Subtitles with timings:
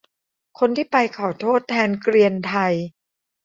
[0.59, 2.73] คนที่ไปขอโทษแทนเกรียนไทย